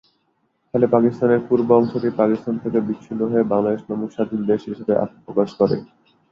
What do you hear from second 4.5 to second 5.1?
দেশ হিসেবে